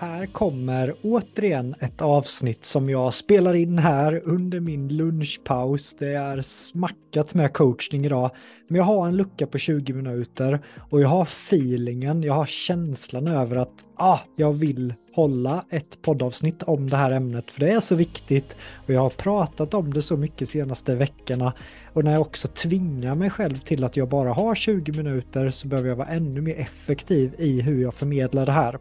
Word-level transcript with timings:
här 0.00 0.26
kommer 0.26 0.94
återigen 1.02 1.74
ett 1.80 2.02
avsnitt 2.02 2.64
som 2.64 2.88
jag 2.88 3.14
spelar 3.14 3.54
in 3.54 3.78
här 3.78 4.22
under 4.24 4.60
min 4.60 4.88
lunchpaus. 4.88 5.94
Det 5.98 6.14
är 6.14 6.42
smackat 6.42 7.34
med 7.34 7.52
coachning 7.52 8.04
idag, 8.04 8.30
men 8.68 8.76
jag 8.76 8.84
har 8.84 9.08
en 9.08 9.16
lucka 9.16 9.46
på 9.46 9.58
20 9.58 9.92
minuter 9.92 10.60
och 10.90 11.00
jag 11.00 11.08
har 11.08 11.22
feelingen, 11.22 12.22
jag 12.22 12.34
har 12.34 12.46
känslan 12.46 13.28
över 13.28 13.56
att 13.56 13.86
ah, 13.96 14.18
jag 14.36 14.52
vill 14.52 14.94
hålla 15.14 15.64
ett 15.70 16.02
poddavsnitt 16.02 16.62
om 16.62 16.90
det 16.90 16.96
här 16.96 17.10
ämnet, 17.10 17.50
för 17.50 17.60
det 17.60 17.70
är 17.70 17.80
så 17.80 17.94
viktigt 17.94 18.56
och 18.86 18.90
jag 18.90 19.00
har 19.00 19.10
pratat 19.10 19.74
om 19.74 19.92
det 19.92 20.02
så 20.02 20.16
mycket 20.16 20.48
senaste 20.48 20.94
veckorna 20.94 21.52
och 21.94 22.04
när 22.04 22.12
jag 22.12 22.20
också 22.20 22.48
tvingar 22.48 23.14
mig 23.14 23.30
själv 23.30 23.54
till 23.54 23.84
att 23.84 23.96
jag 23.96 24.08
bara 24.08 24.32
har 24.32 24.54
20 24.54 24.92
minuter 24.92 25.50
så 25.50 25.68
behöver 25.68 25.88
jag 25.88 25.96
vara 25.96 26.08
ännu 26.08 26.40
mer 26.40 26.58
effektiv 26.58 27.34
i 27.38 27.60
hur 27.60 27.82
jag 27.82 27.94
förmedlar 27.94 28.46
det 28.46 28.52
här. 28.52 28.78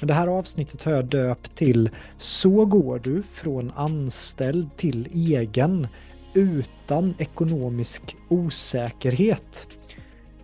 Men 0.00 0.06
det 0.08 0.14
här 0.14 0.26
avsnittet 0.26 0.82
har 0.82 0.92
jag 0.92 1.04
döpt 1.04 1.56
till 1.56 1.90
Så 2.18 2.66
går 2.66 2.98
du 2.98 3.22
från 3.22 3.72
anställd 3.76 4.76
till 4.76 5.08
egen 5.14 5.88
utan 6.34 7.14
ekonomisk 7.18 8.16
osäkerhet. 8.28 9.66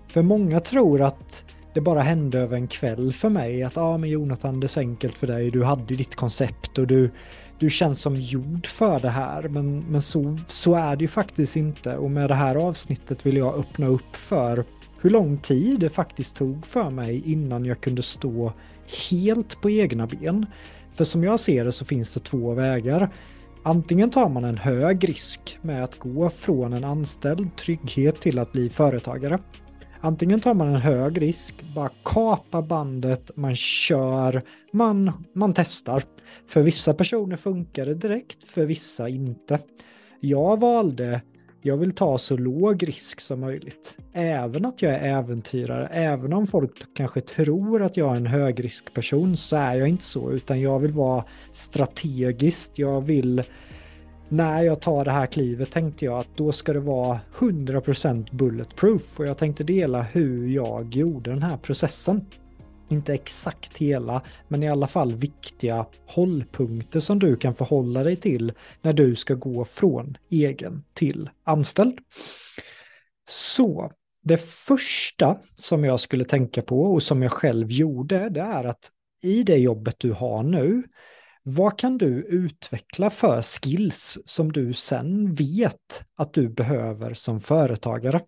För 0.08 0.22
många 0.22 0.60
tror 0.60 1.02
att 1.02 1.45
det 1.74 1.80
bara 1.80 2.02
hände 2.02 2.38
över 2.38 2.56
en 2.56 2.66
kväll 2.66 3.12
för 3.12 3.28
mig. 3.28 3.62
Att 3.62 3.76
ja, 3.76 3.82
ah, 3.82 3.98
men 3.98 4.10
Jonathan, 4.10 4.60
det 4.60 4.66
är 4.66 4.68
så 4.68 4.80
enkelt 4.80 5.14
för 5.14 5.26
dig. 5.26 5.50
Du 5.50 5.64
hade 5.64 5.84
ju 5.88 5.96
ditt 5.96 6.14
koncept 6.14 6.78
och 6.78 6.86
du, 6.86 7.10
du 7.59 7.70
känns 7.70 8.00
som 8.00 8.14
gjord 8.14 8.66
för 8.66 9.00
det 9.00 9.10
här. 9.10 9.42
Men, 9.42 9.78
men 9.78 10.02
så, 10.02 10.38
så 10.48 10.74
är 10.74 10.96
det 10.96 11.04
ju 11.04 11.09
faktiskt 11.09 11.56
inte. 11.56 11.96
Och 11.96 12.10
med 12.10 12.30
det 12.30 12.34
här 12.34 12.54
avsnittet 12.54 13.26
vill 13.26 13.36
jag 13.36 13.59
öppna 13.59 13.86
upp 13.86 14.16
för 14.16 14.64
hur 15.06 15.10
lång 15.10 15.38
tid 15.38 15.80
det 15.80 15.91
faktiskt 15.91 16.37
tog 16.37 16.66
för 16.66 16.91
mig 16.91 17.23
innan 17.33 17.65
jag 17.65 17.80
kunde 17.80 18.02
stå 18.02 18.52
helt 19.10 19.60
på 19.60 19.70
egna 19.70 20.06
ben. 20.06 20.46
För 20.92 21.05
som 21.05 21.23
jag 21.23 21.41
ser 21.41 21.65
det 21.65 21.73
så 21.73 21.84
finns 21.84 22.15
det 22.15 22.20
två 22.20 22.55
vägar. 22.55 23.09
Antingen 23.63 24.10
tar 24.10 24.29
man 24.29 24.45
en 24.45 24.59
hög 24.59 25.09
risk 25.09 25.59
med 25.63 25.85
att 25.85 25.98
gå 25.98 26.30
från 26.30 26.73
en 26.73 26.85
anställd 26.85 27.57
trygghet 27.57 28.21
till 28.21 28.38
att 28.38 28.52
bli 28.52 28.71
företagare. 28.71 29.38
Antingen 30.01 30.40
tar 30.40 30.54
man 30.54 30.68
en 30.68 30.80
hög 30.80 31.23
risk, 31.23 31.65
bara 31.74 31.91
kapa 32.04 32.63
bandet, 32.63 33.30
man 33.37 33.57
kör, 33.57 34.43
man, 34.73 35.13
man 35.35 35.54
testar. 35.54 36.02
För 36.48 36.63
vissa 36.63 36.95
personer 36.95 37.37
funkar 37.37 37.87
det 37.87 37.95
direkt, 37.95 38.45
för 38.45 38.66
vissa 38.66 39.09
inte. 39.09 39.59
Jag 40.20 40.60
valde 40.60 41.20
jag 41.66 41.76
vill 41.76 41.92
ta 41.92 42.18
så 42.18 42.36
låg 42.36 42.88
risk 42.88 43.20
som 43.20 43.40
möjligt. 43.40 43.96
Även 44.12 44.64
att 44.64 44.82
jag 44.82 44.92
är 44.92 45.18
äventyrare, 45.18 45.86
även 45.86 46.32
om 46.32 46.46
folk 46.46 46.95
kanske 46.95 47.20
tror 47.20 47.82
att 47.82 47.96
jag 47.96 48.12
är 48.12 48.16
en 48.16 48.26
högriskperson 48.26 49.36
så 49.36 49.56
är 49.56 49.74
jag 49.74 49.88
inte 49.88 50.04
så, 50.04 50.30
utan 50.30 50.60
jag 50.60 50.78
vill 50.78 50.92
vara 50.92 51.24
strategiskt. 51.52 52.78
Jag 52.78 53.00
vill, 53.00 53.42
när 54.28 54.62
jag 54.62 54.80
tar 54.80 55.04
det 55.04 55.10
här 55.10 55.26
klivet 55.26 55.70
tänkte 55.70 56.04
jag 56.04 56.18
att 56.18 56.36
då 56.36 56.52
ska 56.52 56.73
det 56.73 56.80
vara 56.80 57.20
100% 57.38 58.36
bulletproof 58.36 59.20
och 59.20 59.26
jag 59.26 59.38
tänkte 59.38 59.64
dela 59.64 60.02
hur 60.02 60.48
jag 60.48 60.95
gjorde 60.95 61.30
den 61.30 61.42
här 61.42 61.56
processen 61.56 62.20
inte 62.88 63.15
exakt 63.15 63.79
hela, 63.79 64.22
men 64.48 64.62
i 64.62 64.69
alla 64.69 64.87
fall 64.87 65.15
viktiga 65.15 65.87
hållpunkter 66.06 67.00
som 67.00 67.19
du 67.19 67.37
kan 67.37 67.54
förhålla 67.54 68.04
dig 68.04 68.16
till 68.16 68.53
när 68.82 68.92
du 68.92 69.15
ska 69.15 69.34
gå 69.34 69.65
från 69.65 70.16
egen 70.31 70.84
till 70.94 71.31
anställd. 71.44 71.98
Så 73.28 73.92
det 74.22 74.38
första 74.38 75.38
som 75.56 75.84
jag 75.84 76.00
skulle 76.00 76.25
tänka 76.25 76.62
på 76.62 76.81
och 76.82 77.03
som 77.03 77.22
jag 77.22 77.32
själv 77.32 77.70
gjorde, 77.70 78.28
det 78.28 78.41
är 78.41 78.64
att 78.64 78.91
i 79.22 79.42
det 79.42 79.56
jobbet 79.56 79.94
du 79.98 80.12
har 80.12 80.42
nu 80.42 80.82
vad 81.48 81.78
kan 81.78 81.98
du 81.98 82.06
utveckla 82.28 83.10
för 83.10 83.42
skills 83.42 84.19
som 84.25 84.52
du 84.52 84.72
sen 84.72 85.34
vet 85.34 86.04
att 86.16 86.34
du 86.34 86.48
behöver 86.48 87.14
som 87.14 87.40
företagare? 87.40 88.20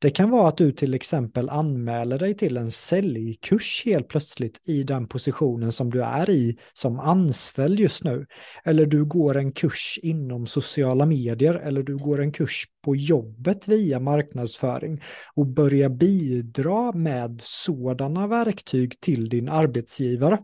Det 0.00 0.10
kan 0.10 0.30
vara 0.30 0.48
att 0.48 0.56
du 0.56 0.72
till 0.72 0.94
exempel 0.94 1.48
anmäler 1.48 2.18
dig 2.18 2.34
till 2.34 2.56
en 2.56 2.70
säljkurs 2.70 3.82
helt 3.84 4.08
plötsligt 4.08 4.68
i 4.68 4.82
den 4.82 5.08
positionen 5.08 5.72
som 5.72 5.90
du 5.90 6.02
är 6.02 6.30
i 6.30 6.58
som 6.72 6.98
anställd 6.98 7.80
just 7.80 8.04
nu. 8.04 8.26
Eller 8.64 8.86
du 8.86 9.04
går 9.04 9.36
en 9.36 9.52
kurs 9.52 9.98
inom 10.02 10.46
sociala 10.46 11.06
medier 11.06 11.54
eller 11.54 11.82
du 11.82 11.96
går 11.96 12.20
en 12.20 12.32
kurs 12.32 12.64
på 12.84 12.96
jobbet 12.96 13.68
via 13.68 14.00
marknadsföring 14.00 15.02
och 15.34 15.46
börjar 15.46 15.88
bidra 15.88 16.92
med 16.92 17.40
sådana 17.42 18.26
verktyg 18.26 19.00
till 19.00 19.28
din 19.28 19.48
arbetsgivare. 19.48 20.38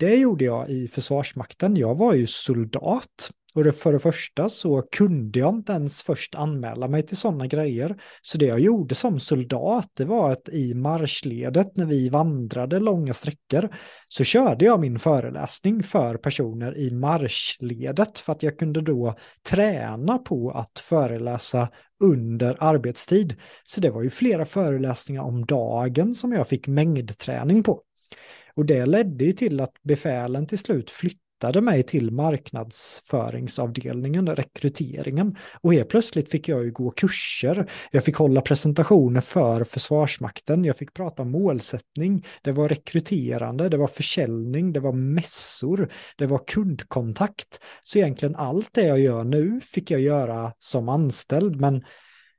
Det 0.00 0.16
gjorde 0.16 0.44
jag 0.44 0.70
i 0.70 0.88
Försvarsmakten. 0.88 1.76
Jag 1.76 1.94
var 1.94 2.14
ju 2.14 2.26
soldat. 2.26 3.30
Och 3.54 3.64
det, 3.64 3.72
för 3.72 3.92
det 3.92 3.98
första 3.98 4.48
så 4.48 4.82
kunde 4.82 5.38
jag 5.38 5.54
inte 5.54 5.72
ens 5.72 6.02
först 6.02 6.34
anmäla 6.34 6.88
mig 6.88 7.06
till 7.06 7.16
sådana 7.16 7.46
grejer. 7.46 8.02
Så 8.22 8.38
det 8.38 8.46
jag 8.46 8.60
gjorde 8.60 8.94
som 8.94 9.20
soldat, 9.20 9.88
det 9.96 10.04
var 10.04 10.32
att 10.32 10.48
i 10.48 10.74
marschledet 10.74 11.76
när 11.76 11.86
vi 11.86 12.08
vandrade 12.08 12.78
långa 12.78 13.14
sträckor 13.14 13.68
så 14.08 14.24
körde 14.24 14.64
jag 14.64 14.80
min 14.80 14.98
föreläsning 14.98 15.82
för 15.82 16.16
personer 16.16 16.78
i 16.78 16.90
marschledet 16.90 18.18
för 18.18 18.32
att 18.32 18.42
jag 18.42 18.58
kunde 18.58 18.80
då 18.80 19.14
träna 19.50 20.18
på 20.18 20.50
att 20.50 20.78
föreläsa 20.78 21.68
under 22.04 22.56
arbetstid. 22.60 23.36
Så 23.64 23.80
det 23.80 23.90
var 23.90 24.02
ju 24.02 24.10
flera 24.10 24.44
föreläsningar 24.44 25.22
om 25.22 25.46
dagen 25.46 26.14
som 26.14 26.32
jag 26.32 26.48
fick 26.48 26.66
mängdträning 26.66 27.62
på. 27.62 27.82
Och 28.54 28.66
det 28.66 28.86
ledde 28.86 29.24
ju 29.24 29.32
till 29.32 29.60
att 29.60 29.74
befälen 29.82 30.46
till 30.46 30.58
slut 30.58 30.90
flyttade 30.90 31.60
mig 31.60 31.82
till 31.82 32.10
marknadsföringsavdelningen, 32.10 34.36
rekryteringen. 34.36 35.36
Och 35.60 35.74
helt 35.74 35.88
plötsligt 35.88 36.30
fick 36.30 36.48
jag 36.48 36.64
ju 36.64 36.72
gå 36.72 36.90
kurser. 36.90 37.70
Jag 37.90 38.04
fick 38.04 38.16
hålla 38.16 38.40
presentationer 38.40 39.20
för 39.20 39.64
Försvarsmakten. 39.64 40.64
Jag 40.64 40.76
fick 40.76 40.94
prata 40.94 41.24
målsättning. 41.24 42.26
Det 42.42 42.52
var 42.52 42.68
rekryterande, 42.68 43.68
det 43.68 43.76
var 43.76 43.88
försäljning, 43.88 44.72
det 44.72 44.80
var 44.80 44.92
mässor, 44.92 45.92
det 46.16 46.26
var 46.26 46.46
kundkontakt. 46.46 47.60
Så 47.82 47.98
egentligen 47.98 48.36
allt 48.36 48.68
det 48.72 48.86
jag 48.86 49.00
gör 49.00 49.24
nu 49.24 49.60
fick 49.64 49.90
jag 49.90 50.00
göra 50.00 50.52
som 50.58 50.88
anställd. 50.88 51.60
Men 51.60 51.84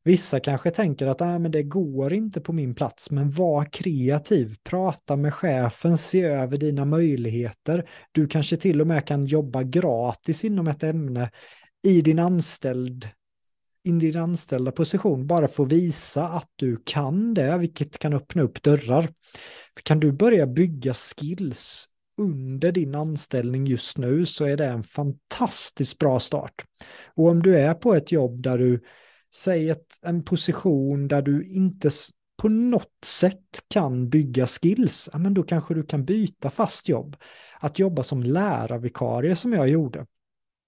Vissa 0.03 0.39
kanske 0.39 0.71
tänker 0.71 1.07
att 1.07 1.21
äh, 1.21 1.39
men 1.39 1.51
det 1.51 1.63
går 1.63 2.13
inte 2.13 2.41
på 2.41 2.53
min 2.53 2.75
plats, 2.75 3.11
men 3.11 3.31
var 3.31 3.65
kreativ, 3.65 4.55
prata 4.63 5.15
med 5.15 5.33
chefen, 5.33 5.97
se 5.97 6.21
över 6.21 6.57
dina 6.57 6.85
möjligheter. 6.85 7.89
Du 8.11 8.27
kanske 8.27 8.57
till 8.57 8.81
och 8.81 8.87
med 8.87 9.07
kan 9.07 9.25
jobba 9.25 9.63
gratis 9.63 10.45
inom 10.45 10.67
ett 10.67 10.83
ämne 10.83 11.31
i 11.83 12.01
din 12.01 12.19
anställd 12.19 13.09
i 13.83 13.91
din 13.91 14.17
anställda 14.17 14.71
position 14.71 15.27
bara 15.27 15.47
få 15.47 15.65
visa 15.65 16.23
att 16.23 16.49
du 16.55 16.77
kan 16.85 17.33
det, 17.33 17.57
vilket 17.57 17.99
kan 17.99 18.13
öppna 18.13 18.41
upp 18.41 18.63
dörrar. 18.63 19.09
kan 19.83 19.99
du 19.99 20.11
börja 20.11 20.47
bygga 20.47 20.93
skills 20.93 21.87
under 22.17 22.71
din 22.71 22.95
anställning 22.95 23.65
just 23.65 23.97
nu 23.97 24.25
så 24.25 24.45
är 24.45 24.57
det 24.57 24.65
en 24.65 24.83
fantastiskt 24.83 25.97
bra 25.97 26.19
start. 26.19 26.65
Och 27.15 27.27
om 27.27 27.43
du 27.43 27.59
är 27.59 27.73
på 27.73 27.93
ett 27.93 28.11
jobb 28.11 28.43
där 28.43 28.57
du 28.57 28.81
säg 29.35 29.69
ett, 29.69 29.99
en 30.01 30.23
position 30.23 31.07
där 31.07 31.21
du 31.21 31.43
inte 31.43 31.89
på 32.41 32.49
något 32.49 33.05
sätt 33.05 33.63
kan 33.67 34.09
bygga 34.09 34.47
skills, 34.47 35.09
ja, 35.13 35.19
men 35.19 35.33
då 35.33 35.43
kanske 35.43 35.73
du 35.73 35.83
kan 35.83 36.05
byta 36.05 36.49
fast 36.49 36.89
jobb. 36.89 37.15
Att 37.59 37.79
jobba 37.79 38.03
som 38.03 38.23
lärarvikarie 38.23 39.35
som 39.35 39.53
jag 39.53 39.69
gjorde. 39.69 40.05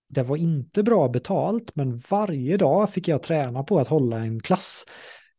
Det 0.10 0.24
var 0.24 0.38
inte 0.38 0.84
bra 0.84 1.10
betalt, 1.10 1.76
men 1.76 2.02
varje 2.10 2.58
dag 2.58 2.90
fick 2.90 3.08
jag 3.08 3.24
träna 3.24 3.64
på 3.64 3.80
att 3.80 3.88
hålla 3.88 4.18
en 4.18 4.40
klass. 4.40 4.86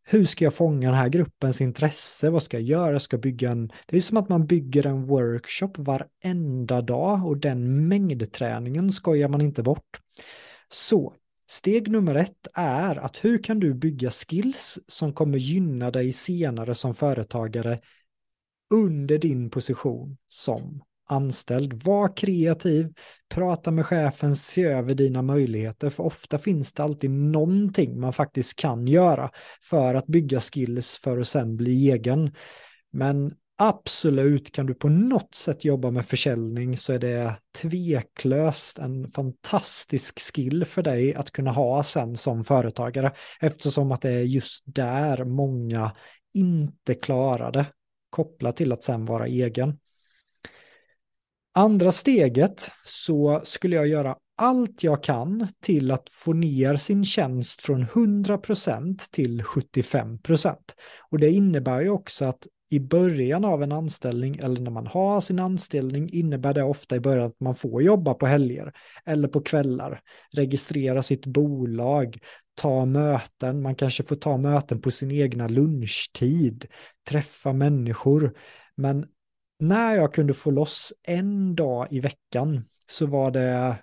Hur 0.06 0.24
ska 0.24 0.44
jag 0.44 0.54
fånga 0.54 0.88
den 0.88 0.98
här 0.98 1.08
gruppens 1.08 1.60
intresse? 1.60 2.30
Vad 2.30 2.42
ska 2.42 2.56
jag 2.56 2.64
göra? 2.64 2.92
Jag 2.92 3.02
ska 3.02 3.18
bygga 3.18 3.50
en... 3.50 3.70
Det 3.86 3.96
är 3.96 4.00
som 4.00 4.16
att 4.16 4.28
man 4.28 4.46
bygger 4.46 4.86
en 4.86 5.06
workshop 5.06 5.72
varenda 5.76 6.82
dag 6.82 7.26
och 7.26 7.36
den 7.36 7.88
mängdträningen 7.88 8.90
skojar 8.92 9.28
man 9.28 9.40
inte 9.40 9.62
bort. 9.62 10.00
Så 10.68 11.14
Steg 11.46 11.90
nummer 11.90 12.14
ett 12.14 12.46
är 12.54 12.96
att 12.96 13.24
hur 13.24 13.38
kan 13.42 13.60
du 13.60 13.74
bygga 13.74 14.10
skills 14.10 14.78
som 14.86 15.12
kommer 15.12 15.38
gynna 15.38 15.90
dig 15.90 16.12
senare 16.12 16.74
som 16.74 16.94
företagare 16.94 17.80
under 18.74 19.18
din 19.18 19.50
position 19.50 20.16
som 20.28 20.82
anställd. 21.06 21.82
Var 21.82 22.16
kreativ, 22.16 22.92
prata 23.28 23.70
med 23.70 23.86
chefen, 23.86 24.36
se 24.36 24.64
över 24.64 24.94
dina 24.94 25.22
möjligheter, 25.22 25.90
för 25.90 26.02
ofta 26.02 26.38
finns 26.38 26.72
det 26.72 26.82
alltid 26.82 27.10
någonting 27.10 28.00
man 28.00 28.12
faktiskt 28.12 28.56
kan 28.56 28.86
göra 28.86 29.30
för 29.62 29.94
att 29.94 30.06
bygga 30.06 30.40
skills 30.40 30.96
för 30.96 31.18
att 31.18 31.28
sen 31.28 31.56
bli 31.56 31.90
egen. 31.90 32.34
Men 32.90 33.34
absolut 33.56 34.52
kan 34.52 34.66
du 34.66 34.74
på 34.74 34.88
något 34.88 35.34
sätt 35.34 35.64
jobba 35.64 35.90
med 35.90 36.06
försäljning 36.06 36.76
så 36.76 36.92
är 36.92 36.98
det 36.98 37.36
tveklöst 37.58 38.78
en 38.78 39.10
fantastisk 39.10 40.20
skill 40.20 40.64
för 40.64 40.82
dig 40.82 41.14
att 41.14 41.30
kunna 41.30 41.50
ha 41.50 41.84
sen 41.84 42.16
som 42.16 42.44
företagare 42.44 43.12
eftersom 43.40 43.92
att 43.92 44.00
det 44.00 44.10
är 44.10 44.22
just 44.22 44.62
där 44.66 45.24
många 45.24 45.92
inte 46.34 46.94
klarade 46.94 47.66
kopplat 48.10 48.56
till 48.56 48.72
att 48.72 48.82
sen 48.82 49.04
vara 49.04 49.26
egen. 49.26 49.78
Andra 51.54 51.92
steget 51.92 52.70
så 52.86 53.40
skulle 53.44 53.76
jag 53.76 53.86
göra 53.86 54.16
allt 54.36 54.82
jag 54.82 55.02
kan 55.02 55.48
till 55.60 55.90
att 55.90 56.10
få 56.10 56.32
ner 56.32 56.76
sin 56.76 57.04
tjänst 57.04 57.62
från 57.62 57.86
100% 57.86 59.10
till 59.10 59.42
75%. 59.42 60.56
Och 61.10 61.18
det 61.18 61.30
innebär 61.30 61.80
ju 61.80 61.90
också 61.90 62.24
att 62.24 62.46
i 62.74 62.80
början 62.80 63.44
av 63.44 63.62
en 63.62 63.72
anställning 63.72 64.36
eller 64.36 64.60
när 64.60 64.70
man 64.70 64.86
har 64.86 65.20
sin 65.20 65.38
anställning 65.38 66.10
innebär 66.12 66.54
det 66.54 66.62
ofta 66.62 66.96
i 66.96 67.00
början 67.00 67.26
att 67.26 67.40
man 67.40 67.54
får 67.54 67.82
jobba 67.82 68.14
på 68.14 68.26
helger 68.26 68.72
eller 69.04 69.28
på 69.28 69.40
kvällar, 69.40 70.00
registrera 70.32 71.02
sitt 71.02 71.26
bolag, 71.26 72.18
ta 72.54 72.84
möten, 72.84 73.62
man 73.62 73.74
kanske 73.74 74.02
får 74.02 74.16
ta 74.16 74.36
möten 74.36 74.80
på 74.80 74.90
sin 74.90 75.12
egna 75.12 75.48
lunchtid, 75.48 76.66
träffa 77.08 77.52
människor. 77.52 78.36
Men 78.76 79.06
när 79.58 79.96
jag 79.96 80.14
kunde 80.14 80.34
få 80.34 80.50
loss 80.50 80.92
en 81.02 81.54
dag 81.54 81.86
i 81.90 82.00
veckan 82.00 82.64
så 82.86 83.06
var 83.06 83.30
det 83.30 83.76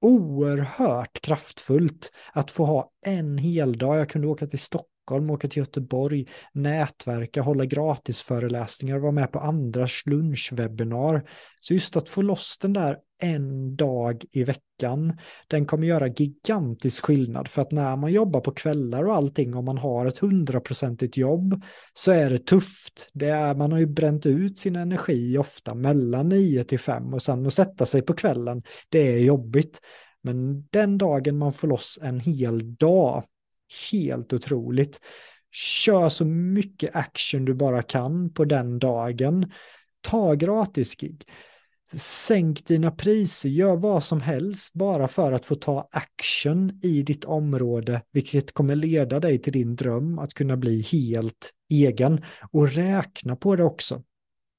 oerhört 0.00 1.20
kraftfullt 1.20 2.12
att 2.32 2.50
få 2.50 2.64
ha 2.64 2.90
en 3.06 3.38
hel 3.38 3.78
dag. 3.78 3.98
Jag 3.98 4.08
kunde 4.08 4.28
åka 4.28 4.46
till 4.46 4.58
Stockholm, 4.58 4.97
åka 5.10 5.48
till 5.48 5.58
Göteborg, 5.58 6.26
nätverka, 6.52 7.42
hålla 7.42 7.64
gratisföreläsningar, 7.64 8.98
vara 8.98 9.12
med 9.12 9.32
på 9.32 9.38
andras 9.38 10.02
lunchwebbinar. 10.06 11.28
Så 11.60 11.74
just 11.74 11.96
att 11.96 12.08
få 12.08 12.22
loss 12.22 12.58
den 12.58 12.72
där 12.72 12.98
en 13.22 13.76
dag 13.76 14.24
i 14.32 14.44
veckan, 14.44 15.18
den 15.48 15.66
kommer 15.66 15.86
göra 15.86 16.08
gigantisk 16.08 17.04
skillnad 17.04 17.48
för 17.48 17.62
att 17.62 17.72
när 17.72 17.96
man 17.96 18.12
jobbar 18.12 18.40
på 18.40 18.50
kvällar 18.50 19.04
och 19.04 19.14
allting, 19.14 19.54
om 19.54 19.64
man 19.64 19.78
har 19.78 20.06
ett 20.06 20.18
hundraprocentigt 20.18 21.16
jobb, 21.16 21.62
så 21.92 22.12
är 22.12 22.30
det 22.30 22.38
tufft. 22.38 23.10
Det 23.12 23.28
är, 23.28 23.54
man 23.54 23.72
har 23.72 23.78
ju 23.78 23.86
bränt 23.86 24.26
ut 24.26 24.58
sin 24.58 24.76
energi 24.76 25.38
ofta 25.38 25.74
mellan 25.74 26.28
9 26.28 26.64
till 26.64 26.80
5 26.80 27.14
och 27.14 27.22
sen 27.22 27.46
att 27.46 27.54
sätta 27.54 27.86
sig 27.86 28.02
på 28.02 28.14
kvällen, 28.14 28.62
det 28.88 29.12
är 29.12 29.18
jobbigt. 29.18 29.80
Men 30.22 30.66
den 30.70 30.98
dagen 30.98 31.38
man 31.38 31.52
får 31.52 31.68
loss 31.68 31.98
en 32.02 32.20
hel 32.20 32.74
dag, 32.74 33.24
helt 33.92 34.32
otroligt. 34.32 35.00
Kör 35.52 36.08
så 36.08 36.24
mycket 36.24 36.96
action 36.96 37.44
du 37.44 37.54
bara 37.54 37.82
kan 37.82 38.32
på 38.32 38.44
den 38.44 38.78
dagen. 38.78 39.52
Ta 40.00 40.34
gratis 40.34 40.96
gig 40.96 41.24
Sänk 41.96 42.66
dina 42.66 42.90
priser, 42.90 43.48
gör 43.48 43.76
vad 43.76 44.04
som 44.04 44.20
helst 44.20 44.74
bara 44.74 45.08
för 45.08 45.32
att 45.32 45.44
få 45.44 45.54
ta 45.54 45.88
action 45.90 46.70
i 46.82 47.02
ditt 47.02 47.24
område, 47.24 48.02
vilket 48.12 48.52
kommer 48.52 48.76
leda 48.76 49.20
dig 49.20 49.38
till 49.38 49.52
din 49.52 49.76
dröm 49.76 50.18
att 50.18 50.34
kunna 50.34 50.56
bli 50.56 50.82
helt 50.82 51.50
egen. 51.70 52.24
Och 52.52 52.68
räkna 52.68 53.36
på 53.36 53.56
det 53.56 53.64
också. 53.64 54.02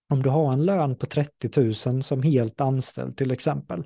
Om 0.09 0.23
du 0.23 0.29
har 0.29 0.53
en 0.53 0.65
lön 0.65 0.95
på 0.95 1.05
30 1.05 1.61
000 1.91 2.03
som 2.03 2.23
helt 2.23 2.61
anställd 2.61 3.17
till 3.17 3.31
exempel. 3.31 3.83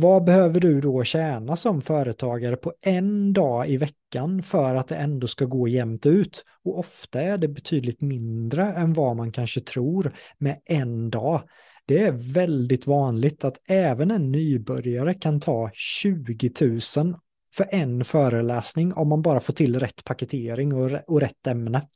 Vad 0.00 0.24
behöver 0.24 0.60
du 0.60 0.80
då 0.80 1.04
tjäna 1.04 1.56
som 1.56 1.80
företagare 1.80 2.56
på 2.56 2.72
en 2.80 3.32
dag 3.32 3.68
i 3.68 3.76
veckan 3.76 4.42
för 4.42 4.74
att 4.74 4.88
det 4.88 4.96
ändå 4.96 5.26
ska 5.26 5.44
gå 5.44 5.68
jämnt 5.68 6.06
ut? 6.06 6.44
Och 6.64 6.78
ofta 6.78 7.20
är 7.20 7.38
det 7.38 7.48
betydligt 7.48 8.00
mindre 8.00 8.64
än 8.64 8.92
vad 8.92 9.16
man 9.16 9.32
kanske 9.32 9.60
tror 9.60 10.14
med 10.38 10.60
en 10.64 11.10
dag. 11.10 11.42
Det 11.86 12.04
är 12.04 12.32
väldigt 12.34 12.86
vanligt 12.86 13.44
att 13.44 13.60
även 13.68 14.10
en 14.10 14.32
nybörjare 14.32 15.14
kan 15.14 15.40
ta 15.40 15.70
20 15.74 16.50
000 16.60 16.80
för 17.56 17.66
en 17.70 18.04
föreläsning 18.04 18.92
om 18.92 19.08
man 19.08 19.22
bara 19.22 19.40
får 19.40 19.52
till 19.52 19.78
rätt 19.78 20.04
paketering 20.04 20.74
och, 20.74 21.20
rätt 21.20 21.46
ämne. 21.46 21.88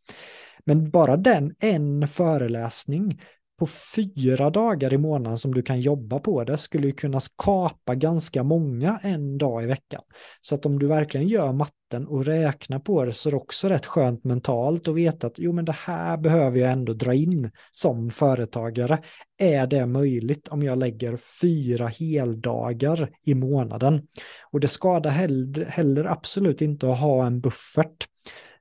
Men 0.64 0.90
bara 0.90 1.16
den 1.16 1.55
en 1.60 2.08
föreläsning 2.08 3.20
på 3.62 3.67
fyra 3.67 4.50
dagar 4.50 4.93
i 4.93 4.99
månaden 4.99 5.38
som 5.38 5.55
du 5.55 5.62
kan 5.62 5.81
jobba 5.81 6.19
på 6.19 6.44
det 6.44 6.56
skulle 6.56 6.87
ju 6.87 6.93
kunna 6.93 7.20
skapa 7.20 7.94
ganska 7.94 8.43
många 8.43 9.00
en 9.03 9.38
dag 9.38 9.62
i 9.62 9.67
veckan. 9.67 10.03
Så 10.41 10.55
att 10.55 10.67
om 10.67 10.79
du 10.79 10.87
verkligen 10.87 11.29
gör 11.29 11.53
matten 11.53 12.06
och 12.06 12.25
räknar 12.25 12.79
på 12.79 13.05
det 13.05 13.12
så 13.12 13.29
är 13.29 13.31
det 13.31 13.37
också 13.37 13.69
rätt 13.69 13.87
skönt 13.87 14.25
mentalt 14.25 14.88
att 14.88 14.94
veta 14.94 15.26
att 15.26 15.38
jo 15.38 15.53
men 15.53 15.64
det 15.64 15.76
här 15.79 16.17
behöver 16.17 16.59
jag 16.59 16.73
ändå 16.73 16.93
dra 16.93 17.14
in 17.14 17.50
som 17.73 18.11
företagare. 18.11 18.99
Är 19.38 19.67
det 19.67 19.87
möjligt 19.87 20.49
om 20.49 20.62
jag 20.62 20.79
lägger 20.79 21.17
fyra 21.41 21.88
heldagar 21.88 23.11
i 23.25 23.35
månaden? 23.35 24.03
Och 24.53 24.61
det 24.61 24.69
skadar 24.69 25.11
heller, 25.11 25.65
heller 25.65 26.05
absolut 26.05 26.62
inte 26.62 26.93
att 26.93 27.00
ha 27.00 27.26
en 27.26 27.41
buffert 27.41 28.06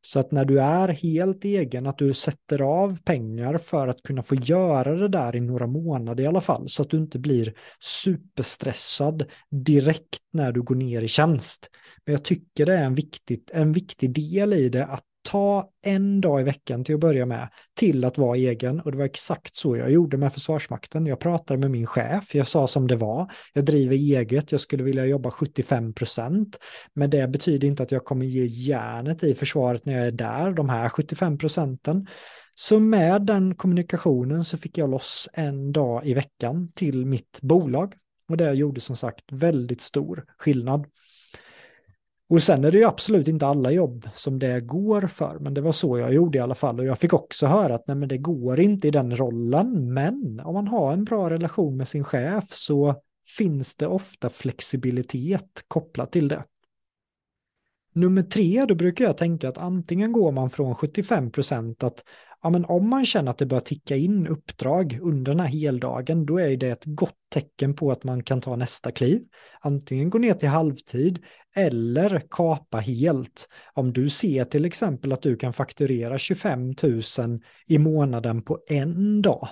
så 0.01 0.19
att 0.19 0.31
när 0.31 0.45
du 0.45 0.61
är 0.61 0.87
helt 0.87 1.45
egen, 1.45 1.87
att 1.87 1.97
du 1.97 2.13
sätter 2.13 2.61
av 2.61 2.99
pengar 3.03 3.57
för 3.57 3.87
att 3.87 4.03
kunna 4.03 4.21
få 4.21 4.35
göra 4.35 4.95
det 4.95 5.07
där 5.07 5.35
i 5.35 5.39
några 5.39 5.67
månader 5.67 6.23
i 6.23 6.27
alla 6.27 6.41
fall, 6.41 6.69
så 6.69 6.81
att 6.81 6.89
du 6.89 6.97
inte 6.97 7.19
blir 7.19 7.53
superstressad 7.79 9.25
direkt 9.49 10.19
när 10.33 10.51
du 10.51 10.61
går 10.61 10.75
ner 10.75 11.01
i 11.01 11.07
tjänst. 11.07 11.69
Men 12.05 12.13
jag 12.13 12.23
tycker 12.23 12.65
det 12.65 12.73
är 12.73 12.83
en, 12.83 12.95
viktigt, 12.95 13.51
en 13.53 13.71
viktig 13.71 14.13
del 14.13 14.53
i 14.53 14.69
det 14.69 14.85
att 14.85 15.03
ta 15.21 15.69
en 15.81 16.21
dag 16.21 16.41
i 16.41 16.43
veckan 16.43 16.83
till 16.83 16.95
att 16.95 17.01
börja 17.01 17.25
med 17.25 17.49
till 17.73 18.05
att 18.05 18.17
vara 18.17 18.37
egen. 18.37 18.79
Och 18.79 18.91
det 18.91 18.97
var 18.97 19.05
exakt 19.05 19.55
så 19.55 19.77
jag 19.77 19.91
gjorde 19.91 20.17
med 20.17 20.33
Försvarsmakten. 20.33 21.05
Jag 21.05 21.19
pratade 21.19 21.59
med 21.59 21.71
min 21.71 21.87
chef, 21.87 22.35
jag 22.35 22.47
sa 22.47 22.67
som 22.67 22.87
det 22.87 22.95
var. 22.95 23.31
Jag 23.53 23.65
driver 23.65 23.95
eget, 23.95 24.51
jag 24.51 24.61
skulle 24.61 24.83
vilja 24.83 25.05
jobba 25.05 25.31
75 25.31 25.93
procent. 25.93 26.57
Men 26.93 27.09
det 27.09 27.27
betyder 27.27 27.67
inte 27.67 27.83
att 27.83 27.91
jag 27.91 28.05
kommer 28.05 28.25
ge 28.25 28.45
järnet 28.45 29.23
i 29.23 29.35
försvaret 29.35 29.85
när 29.85 29.93
jag 29.93 30.07
är 30.07 30.11
där, 30.11 30.51
de 30.51 30.69
här 30.69 30.89
75 30.89 31.37
procenten. 31.37 32.07
Så 32.55 32.79
med 32.79 33.25
den 33.25 33.55
kommunikationen 33.55 34.43
så 34.43 34.57
fick 34.57 34.77
jag 34.77 34.89
loss 34.89 35.29
en 35.33 35.71
dag 35.71 36.05
i 36.05 36.13
veckan 36.13 36.71
till 36.71 37.05
mitt 37.05 37.39
bolag. 37.41 37.93
Och 38.29 38.37
det 38.37 38.53
gjorde 38.53 38.81
som 38.81 38.95
sagt 38.95 39.23
väldigt 39.31 39.81
stor 39.81 40.25
skillnad. 40.37 40.85
Och 42.31 42.43
sen 42.43 42.63
är 42.63 42.71
det 42.71 42.77
ju 42.77 42.85
absolut 42.85 43.27
inte 43.27 43.47
alla 43.47 43.71
jobb 43.71 44.09
som 44.13 44.39
det 44.39 44.61
går 44.61 45.01
för, 45.01 45.39
men 45.39 45.53
det 45.53 45.61
var 45.61 45.71
så 45.71 45.97
jag 45.97 46.13
gjorde 46.13 46.37
i 46.37 46.41
alla 46.41 46.55
fall. 46.55 46.79
Och 46.79 46.85
jag 46.85 46.99
fick 46.99 47.13
också 47.13 47.47
höra 47.47 47.75
att 47.75 47.87
nej, 47.87 47.97
men 47.97 48.09
det 48.09 48.17
går 48.17 48.59
inte 48.59 48.87
i 48.87 48.91
den 48.91 49.15
rollen, 49.15 49.93
men 49.93 50.39
om 50.39 50.53
man 50.53 50.67
har 50.67 50.93
en 50.93 51.03
bra 51.03 51.29
relation 51.29 51.77
med 51.77 51.87
sin 51.87 52.03
chef 52.03 52.45
så 52.49 52.95
finns 53.37 53.75
det 53.75 53.87
ofta 53.87 54.29
flexibilitet 54.29 55.65
kopplat 55.67 56.11
till 56.11 56.27
det. 56.27 56.43
Nummer 57.93 58.23
tre, 58.23 58.65
då 58.65 58.75
brukar 58.75 59.05
jag 59.05 59.17
tänka 59.17 59.49
att 59.49 59.57
antingen 59.57 60.11
går 60.11 60.31
man 60.31 60.49
från 60.49 60.75
75 60.75 61.31
procent 61.31 61.83
att 61.83 62.03
ja, 62.43 62.49
men 62.49 62.65
om 62.65 62.89
man 62.89 63.05
känner 63.05 63.31
att 63.31 63.37
det 63.37 63.45
börjar 63.45 63.61
ticka 63.61 63.95
in 63.95 64.27
uppdrag 64.27 64.99
under 65.01 65.31
den 65.31 65.39
här 65.39 65.47
heldagen, 65.47 66.25
då 66.25 66.39
är 66.39 66.57
det 66.57 66.69
ett 66.69 66.85
gott 66.85 67.17
tecken 67.33 67.75
på 67.75 67.91
att 67.91 68.03
man 68.03 68.23
kan 68.23 68.41
ta 68.41 68.55
nästa 68.55 68.91
kliv. 68.91 69.21
Antingen 69.59 70.09
gå 70.09 70.17
ner 70.17 70.33
till 70.33 70.49
halvtid 70.49 71.19
eller 71.55 72.21
kapa 72.29 72.77
helt. 72.77 73.49
Om 73.73 73.93
du 73.93 74.09
ser 74.09 74.43
till 74.43 74.65
exempel 74.65 75.13
att 75.13 75.21
du 75.21 75.35
kan 75.35 75.53
fakturera 75.53 76.17
25 76.17 76.73
000 76.83 77.01
i 77.67 77.77
månaden 77.77 78.41
på 78.41 78.59
en 78.67 79.21
dag, 79.21 79.47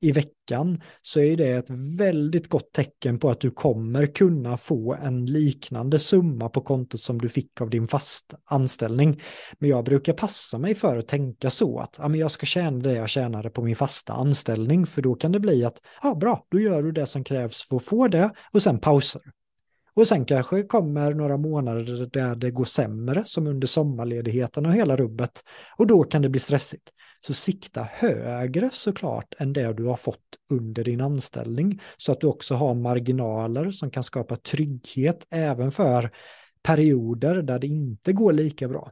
i 0.00 0.12
veckan 0.12 0.82
så 1.02 1.20
är 1.20 1.36
det 1.36 1.50
ett 1.50 1.70
väldigt 1.98 2.48
gott 2.48 2.72
tecken 2.72 3.18
på 3.18 3.30
att 3.30 3.40
du 3.40 3.50
kommer 3.50 4.06
kunna 4.06 4.56
få 4.56 4.94
en 4.94 5.26
liknande 5.26 5.98
summa 5.98 6.48
på 6.48 6.60
kontot 6.60 7.00
som 7.00 7.18
du 7.18 7.28
fick 7.28 7.60
av 7.60 7.70
din 7.70 7.88
fast 7.88 8.34
anställning. 8.44 9.22
Men 9.58 9.70
jag 9.70 9.84
brukar 9.84 10.12
passa 10.12 10.58
mig 10.58 10.74
för 10.74 10.96
att 10.96 11.08
tänka 11.08 11.50
så 11.50 11.78
att 11.78 11.96
ja, 11.98 12.08
men 12.08 12.20
jag 12.20 12.30
ska 12.30 12.46
tjäna 12.46 12.78
det 12.78 12.92
jag 12.92 13.08
tjänade 13.08 13.50
på 13.50 13.62
min 13.62 13.76
fasta 13.76 14.12
anställning 14.12 14.86
för 14.86 15.02
då 15.02 15.14
kan 15.14 15.32
det 15.32 15.40
bli 15.40 15.64
att 15.64 15.80
ja, 16.02 16.14
bra, 16.14 16.46
då 16.50 16.60
gör 16.60 16.82
du 16.82 16.92
det 16.92 17.06
som 17.06 17.24
krävs 17.24 17.68
för 17.68 17.76
att 17.76 17.84
få 17.84 18.08
det 18.08 18.30
och 18.52 18.62
sen 18.62 18.78
pausar. 18.78 19.22
Och 19.96 20.06
sen 20.06 20.24
kanske 20.24 20.62
kommer 20.62 21.14
några 21.14 21.36
månader 21.36 22.08
där 22.12 22.36
det 22.36 22.50
går 22.50 22.64
sämre, 22.64 23.24
som 23.24 23.46
under 23.46 23.66
sommarledigheten 23.66 24.66
och 24.66 24.72
hela 24.72 24.96
rubbet. 24.96 25.44
Och 25.78 25.86
då 25.86 26.04
kan 26.04 26.22
det 26.22 26.28
bli 26.28 26.40
stressigt. 26.40 26.90
Så 27.20 27.34
sikta 27.34 27.88
högre 27.92 28.70
såklart 28.72 29.34
än 29.38 29.52
det 29.52 29.72
du 29.72 29.84
har 29.84 29.96
fått 29.96 30.20
under 30.50 30.84
din 30.84 31.00
anställning. 31.00 31.80
Så 31.96 32.12
att 32.12 32.20
du 32.20 32.26
också 32.26 32.54
har 32.54 32.74
marginaler 32.74 33.70
som 33.70 33.90
kan 33.90 34.02
skapa 34.02 34.36
trygghet 34.36 35.26
även 35.30 35.70
för 35.70 36.10
perioder 36.62 37.42
där 37.42 37.58
det 37.58 37.66
inte 37.66 38.12
går 38.12 38.32
lika 38.32 38.68
bra. 38.68 38.90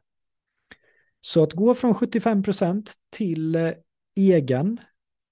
Så 1.21 1.43
att 1.43 1.53
gå 1.53 1.75
från 1.75 1.95
75% 1.95 2.91
till 3.11 3.55
eh, 3.55 3.73
egen 4.17 4.81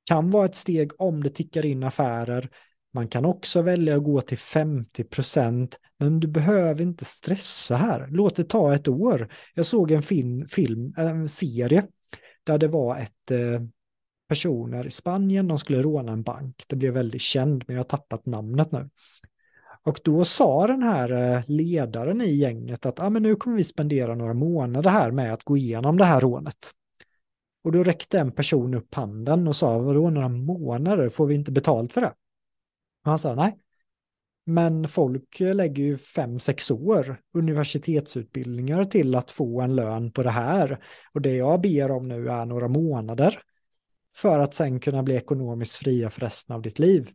kan 0.05 0.31
vara 0.31 0.45
ett 0.45 0.55
steg 0.55 1.01
om 1.01 1.23
det 1.23 1.31
tickar 1.31 1.67
in 1.67 1.83
affärer 1.83 2.51
man 2.95 3.09
kan 3.09 3.25
också 3.25 3.63
välja 3.63 3.97
att 3.97 4.05
gå 4.05 4.21
till 4.21 4.39
50 4.39 5.05
procent, 5.05 5.81
men 5.99 6.21
du 6.21 6.29
behöver 6.29 6.83
inte 6.83 7.05
stressa 7.05 7.77
här. 7.77 8.09
Låt 8.11 8.37
det 8.37 8.45
ta 8.45 8.75
ett 8.75 8.89
år. 8.89 9.33
Jag 9.55 9.67
såg 9.67 9.91
en 9.91 10.03
film, 10.03 10.49
film 10.49 10.95
eh, 10.97 11.07
en 11.07 11.29
serie 11.29 11.87
där 12.45 12.59
det 12.59 12.69
var 12.69 12.99
ett 12.99 13.31
eh, 13.31 13.63
personer 14.29 14.87
i 14.87 14.91
Spanien, 14.91 15.49
de 15.49 15.59
skulle 15.59 15.83
råna 15.83 16.13
en 16.13 16.23
bank. 16.23 16.65
Det 16.69 16.77
blev 16.77 16.95
väldigt 16.95 17.23
känd, 17.23 17.65
men 17.67 17.77
jag 17.77 17.81
har 17.83 17.89
tappat 17.89 18.27
namnet 18.27 18.73
nu. 18.73 18.89
Och 19.85 20.01
då 20.05 20.25
sa 20.25 20.67
den 20.67 20.83
här 20.83 21.37
eh, 21.37 21.43
ledaren 21.47 22.21
i 22.21 22.35
gänget 22.35 22.87
att 22.87 23.01
ah, 23.01 23.11
men 23.11 23.23
nu 23.23 23.37
kommer 23.37 23.57
vi 23.57 23.65
spendera 23.65 24.15
några 24.15 24.35
månader 24.35 24.91
här 24.91 25.11
med 25.11 25.33
att 25.33 25.45
gå 25.45 25.57
igenom 25.57 25.97
det 25.97 26.05
här 26.05 26.21
rånet. 26.21 26.71
Och 27.65 27.73
då 27.73 27.83
räckte 27.83 28.19
en 28.19 28.33
person 28.33 28.75
upp 28.75 28.95
handen 28.95 29.49
och 29.49 29.57
sa, 29.57 29.79
vadå 29.79 30.11
några 30.11 30.29
månader, 30.29 31.09
får 31.09 31.27
vi 31.27 31.35
inte 31.35 31.53
betalt 31.53 31.93
för 31.93 32.01
det? 32.01 32.13
Han 33.03 33.19
sa 33.19 33.35
nej, 33.35 33.59
men 34.45 34.89
folk 34.89 35.41
lägger 35.41 35.83
ju 35.83 35.97
fem, 35.97 36.39
sex 36.39 36.71
år 36.71 37.21
universitetsutbildningar 37.33 38.85
till 38.85 39.15
att 39.15 39.31
få 39.31 39.61
en 39.61 39.77
lön 39.77 40.13
på 40.13 40.23
det 40.23 40.31
här. 40.31 40.85
Och 41.15 41.23
det 41.23 41.37
jag 41.37 41.61
ber 41.61 41.91
om 41.91 42.09
nu 42.09 42.29
är 42.29 42.47
några 42.47 42.69
månader 42.69 43.43
för 44.15 44.41
att 44.41 44.55
sen 44.55 44.81
kunna 44.81 45.03
bli 45.03 45.15
ekonomiskt 45.15 45.77
fria 45.77 46.11
för 46.11 46.21
resten 46.21 46.57
av 46.57 46.63
ditt 46.63 46.79
liv. 46.79 47.11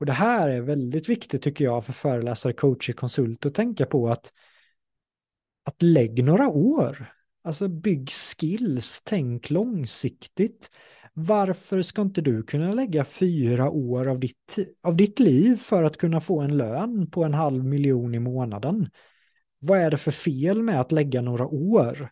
Och 0.00 0.06
det 0.06 0.12
här 0.12 0.48
är 0.48 0.60
väldigt 0.60 1.08
viktigt 1.08 1.42
tycker 1.42 1.64
jag 1.64 1.84
för 1.84 1.92
föreläsare, 1.92 2.52
coacher, 2.52 2.92
konsulter 2.92 3.48
att 3.48 3.54
tänka 3.54 3.86
på 3.86 4.08
att 4.08 4.30
att 5.64 5.82
lägg 5.82 6.24
några 6.24 6.48
år. 6.48 7.12
Alltså 7.44 7.68
bygg 7.68 8.10
skills, 8.10 9.02
tänk 9.04 9.50
långsiktigt. 9.50 10.70
Varför 11.16 11.82
ska 11.82 12.02
inte 12.02 12.20
du 12.20 12.42
kunna 12.42 12.74
lägga 12.74 13.04
fyra 13.04 13.70
år 13.70 14.06
av 14.06 14.20
ditt, 14.20 14.58
av 14.82 14.96
ditt 14.96 15.20
liv 15.20 15.56
för 15.56 15.84
att 15.84 15.96
kunna 15.96 16.20
få 16.20 16.40
en 16.40 16.56
lön 16.56 17.10
på 17.10 17.24
en 17.24 17.34
halv 17.34 17.64
miljon 17.64 18.14
i 18.14 18.18
månaden? 18.18 18.90
Vad 19.58 19.78
är 19.78 19.90
det 19.90 19.96
för 19.96 20.10
fel 20.10 20.62
med 20.62 20.80
att 20.80 20.92
lägga 20.92 21.22
några 21.22 21.46
år 21.46 22.10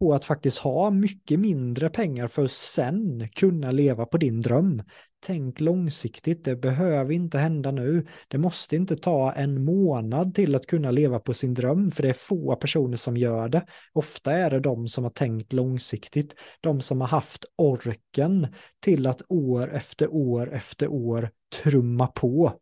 på 0.00 0.14
att 0.14 0.24
faktiskt 0.24 0.58
ha 0.58 0.90
mycket 0.90 1.40
mindre 1.40 1.90
pengar 1.90 2.28
för 2.28 2.44
att 2.44 2.52
sen 2.52 3.28
kunna 3.28 3.70
leva 3.70 4.06
på 4.06 4.18
din 4.18 4.40
dröm? 4.40 4.82
Tänk 5.24 5.60
långsiktigt, 5.60 6.44
det 6.44 6.56
behöver 6.56 7.12
inte 7.12 7.38
hända 7.38 7.70
nu. 7.70 8.06
Det 8.28 8.38
måste 8.38 8.76
inte 8.76 8.96
ta 8.96 9.32
en 9.32 9.64
månad 9.64 10.34
till 10.34 10.54
att 10.54 10.66
kunna 10.66 10.90
leva 10.90 11.18
på 11.18 11.34
sin 11.34 11.54
dröm, 11.54 11.90
för 11.90 12.02
det 12.02 12.08
är 12.08 12.12
få 12.12 12.56
personer 12.56 12.96
som 12.96 13.16
gör 13.16 13.48
det. 13.48 13.66
Ofta 13.92 14.32
är 14.32 14.50
det 14.50 14.60
de 14.60 14.88
som 14.88 15.04
har 15.04 15.10
tänkt 15.10 15.52
långsiktigt, 15.52 16.34
de 16.60 16.80
som 16.80 17.00
har 17.00 17.08
haft 17.08 17.44
orken 17.56 18.46
till 18.80 19.06
att 19.06 19.22
år 19.28 19.74
efter 19.74 20.14
år 20.14 20.52
efter 20.52 20.88
år 20.88 21.30
trumma 21.62 22.06
på. 22.06 22.52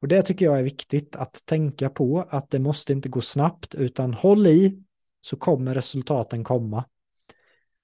Och 0.00 0.08
det 0.08 0.22
tycker 0.22 0.44
jag 0.44 0.58
är 0.58 0.62
viktigt 0.62 1.16
att 1.16 1.42
tänka 1.46 1.90
på, 1.90 2.26
att 2.30 2.50
det 2.50 2.58
måste 2.58 2.92
inte 2.92 3.08
gå 3.08 3.20
snabbt, 3.20 3.74
utan 3.74 4.14
håll 4.14 4.46
i 4.46 4.82
så 5.20 5.36
kommer 5.36 5.74
resultaten 5.74 6.44
komma. 6.44 6.84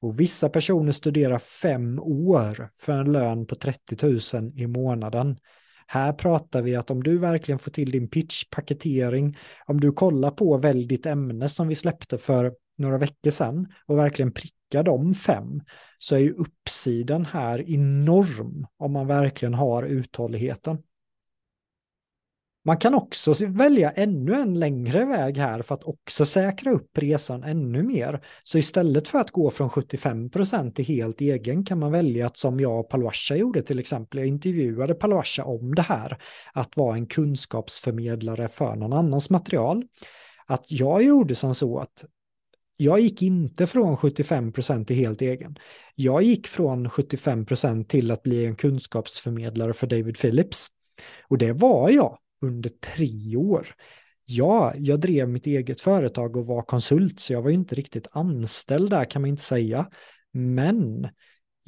Och 0.00 0.20
vissa 0.20 0.48
personer 0.48 0.92
studerar 0.92 1.38
fem 1.38 1.98
år 1.98 2.70
för 2.80 2.92
en 2.92 3.12
lön 3.12 3.46
på 3.46 3.54
30 3.54 4.36
000 4.36 4.52
i 4.56 4.66
månaden. 4.66 5.36
Här 5.86 6.12
pratar 6.12 6.62
vi 6.62 6.76
att 6.76 6.90
om 6.90 7.02
du 7.02 7.18
verkligen 7.18 7.58
får 7.58 7.70
till 7.70 7.90
din 7.90 8.08
pitchpaketering, 8.08 9.36
om 9.66 9.80
du 9.80 9.92
kollar 9.92 10.30
på 10.30 10.58
Välj 10.58 10.86
ditt 10.86 11.06
ämne 11.06 11.48
som 11.48 11.68
vi 11.68 11.74
släppte 11.74 12.18
för 12.18 12.52
några 12.78 12.98
veckor 12.98 13.30
sedan 13.30 13.66
och 13.86 13.98
verkligen 13.98 14.32
prickar 14.32 14.82
de 14.82 15.14
fem, 15.14 15.60
så 15.98 16.14
är 16.14 16.18
ju 16.18 16.32
uppsidan 16.32 17.24
här 17.24 17.70
enorm 17.70 18.66
om 18.76 18.92
man 18.92 19.06
verkligen 19.06 19.54
har 19.54 19.82
uthålligheten. 19.82 20.78
Man 22.68 22.78
kan 22.78 22.94
också 22.94 23.32
välja 23.48 23.90
ännu 23.90 24.34
en 24.34 24.58
längre 24.58 25.04
väg 25.04 25.36
här 25.36 25.62
för 25.62 25.74
att 25.74 25.84
också 25.84 26.24
säkra 26.24 26.72
upp 26.72 26.98
resan 26.98 27.42
ännu 27.42 27.82
mer. 27.82 28.20
Så 28.44 28.58
istället 28.58 29.08
för 29.08 29.18
att 29.18 29.30
gå 29.30 29.50
från 29.50 29.70
75% 29.70 30.72
till 30.72 30.84
helt 30.84 31.20
egen 31.20 31.64
kan 31.64 31.78
man 31.78 31.92
välja 31.92 32.26
att 32.26 32.36
som 32.36 32.60
jag 32.60 32.80
och 32.80 32.88
Palwasha 32.88 33.36
gjorde 33.36 33.62
till 33.62 33.78
exempel, 33.78 34.18
jag 34.18 34.28
intervjuade 34.28 34.94
Palwasha 34.94 35.44
om 35.44 35.74
det 35.74 35.82
här, 35.82 36.18
att 36.52 36.76
vara 36.76 36.96
en 36.96 37.06
kunskapsförmedlare 37.06 38.48
för 38.48 38.76
någon 38.76 38.92
annans 38.92 39.30
material. 39.30 39.84
Att 40.46 40.72
jag 40.72 41.02
gjorde 41.02 41.34
som 41.34 41.54
så 41.54 41.78
att 41.78 42.04
jag 42.76 43.00
gick 43.00 43.22
inte 43.22 43.66
från 43.66 43.96
75% 43.96 44.84
till 44.84 44.96
helt 44.96 45.22
egen. 45.22 45.58
Jag 45.94 46.22
gick 46.22 46.46
från 46.46 46.88
75% 46.88 47.84
till 47.84 48.10
att 48.10 48.22
bli 48.22 48.46
en 48.46 48.56
kunskapsförmedlare 48.56 49.72
för 49.72 49.86
David 49.86 50.18
Phillips. 50.18 50.66
Och 51.28 51.38
det 51.38 51.52
var 51.52 51.90
jag 51.90 52.18
under 52.40 52.70
tre 52.70 53.36
år. 53.36 53.66
Ja, 54.24 54.72
jag 54.76 55.00
drev 55.00 55.28
mitt 55.28 55.46
eget 55.46 55.80
företag 55.80 56.36
och 56.36 56.46
var 56.46 56.62
konsult, 56.62 57.20
så 57.20 57.32
jag 57.32 57.42
var 57.42 57.50
inte 57.50 57.74
riktigt 57.74 58.06
anställd 58.10 58.90
där 58.90 59.04
kan 59.04 59.22
man 59.22 59.28
inte 59.28 59.42
säga. 59.42 59.88
Men 60.32 61.08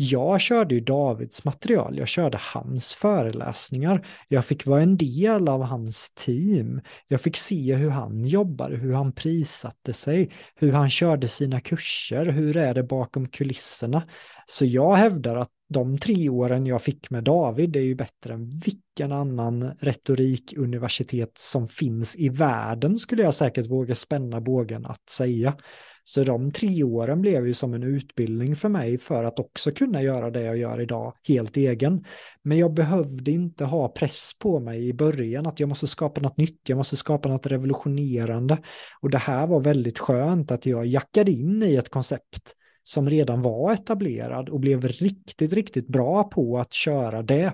jag 0.02 0.40
körde 0.40 0.74
ju 0.74 0.80
Davids 0.80 1.44
material, 1.44 1.98
jag 1.98 2.08
körde 2.08 2.38
hans 2.40 2.94
föreläsningar, 2.94 4.06
jag 4.28 4.44
fick 4.44 4.66
vara 4.66 4.82
en 4.82 4.96
del 4.96 5.48
av 5.48 5.62
hans 5.62 6.10
team, 6.14 6.80
jag 7.08 7.20
fick 7.20 7.36
se 7.36 7.74
hur 7.74 7.90
han 7.90 8.24
jobbade, 8.24 8.76
hur 8.76 8.92
han 8.92 9.12
prissatte 9.12 9.92
sig, 9.92 10.30
hur 10.54 10.72
han 10.72 10.90
körde 10.90 11.28
sina 11.28 11.60
kurser, 11.60 12.26
hur 12.26 12.56
är 12.56 12.74
det 12.74 12.82
bakom 12.82 13.28
kulisserna. 13.28 14.02
Så 14.46 14.66
jag 14.66 14.94
hävdar 14.94 15.36
att 15.36 15.50
de 15.68 15.98
tre 15.98 16.28
åren 16.28 16.66
jag 16.66 16.82
fick 16.82 17.10
med 17.10 17.24
David 17.24 17.76
är 17.76 17.80
ju 17.80 17.94
bättre 17.94 18.34
än 18.34 18.50
vilken 18.50 19.12
annan 19.12 19.70
retorikuniversitet 19.80 21.38
som 21.38 21.68
finns 21.68 22.16
i 22.16 22.28
världen 22.28 22.98
skulle 22.98 23.22
jag 23.22 23.34
säkert 23.34 23.70
våga 23.70 23.94
spänna 23.94 24.40
bågen 24.40 24.86
att 24.86 25.08
säga. 25.10 25.56
Så 26.04 26.24
de 26.24 26.50
tre 26.50 26.84
åren 26.84 27.20
blev 27.20 27.46
ju 27.46 27.54
som 27.54 27.74
en 27.74 27.82
utbildning 27.82 28.56
för 28.56 28.68
mig 28.68 28.98
för 28.98 29.24
att 29.24 29.38
också 29.38 29.70
kunna 29.70 30.02
göra 30.02 30.30
det 30.30 30.42
jag 30.42 30.56
gör 30.56 30.80
idag 30.80 31.14
helt 31.28 31.56
egen. 31.56 32.04
Men 32.42 32.58
jag 32.58 32.74
behövde 32.74 33.30
inte 33.30 33.64
ha 33.64 33.88
press 33.88 34.30
på 34.38 34.60
mig 34.60 34.88
i 34.88 34.92
början 34.92 35.46
att 35.46 35.60
jag 35.60 35.68
måste 35.68 35.86
skapa 35.86 36.20
något 36.20 36.36
nytt, 36.36 36.68
jag 36.68 36.76
måste 36.76 36.96
skapa 36.96 37.28
något 37.28 37.46
revolutionerande. 37.46 38.58
Och 39.00 39.10
det 39.10 39.18
här 39.18 39.46
var 39.46 39.60
väldigt 39.60 39.98
skönt 39.98 40.50
att 40.50 40.66
jag 40.66 40.86
jackade 40.86 41.30
in 41.30 41.62
i 41.62 41.76
ett 41.76 41.88
koncept 41.88 42.56
som 42.84 43.10
redan 43.10 43.42
var 43.42 43.72
etablerad 43.72 44.48
och 44.48 44.60
blev 44.60 44.88
riktigt, 44.88 45.52
riktigt 45.52 45.88
bra 45.88 46.24
på 46.24 46.58
att 46.58 46.72
köra 46.72 47.22
det 47.22 47.52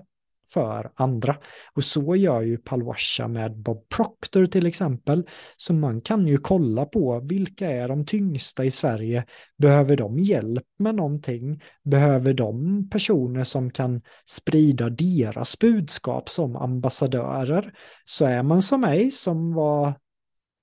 för 0.48 0.90
andra. 0.94 1.36
Och 1.74 1.84
så 1.84 2.16
gör 2.16 2.42
ju 2.42 2.58
Palwasha 2.58 3.28
med 3.28 3.56
Bob 3.56 3.88
Proctor 3.88 4.46
till 4.46 4.66
exempel. 4.66 5.28
Så 5.56 5.74
man 5.74 6.00
kan 6.00 6.26
ju 6.26 6.38
kolla 6.38 6.84
på 6.84 7.20
vilka 7.20 7.70
är 7.70 7.88
de 7.88 8.06
tyngsta 8.06 8.64
i 8.64 8.70
Sverige? 8.70 9.24
Behöver 9.58 9.96
de 9.96 10.18
hjälp 10.18 10.64
med 10.78 10.94
någonting? 10.94 11.62
Behöver 11.84 12.32
de 12.32 12.88
personer 12.90 13.44
som 13.44 13.70
kan 13.70 14.02
sprida 14.24 14.90
deras 14.90 15.58
budskap 15.58 16.28
som 16.28 16.56
ambassadörer? 16.56 17.72
Så 18.04 18.24
är 18.24 18.42
man 18.42 18.62
som 18.62 18.80
mig 18.80 19.10
som 19.10 19.54
var 19.54 19.94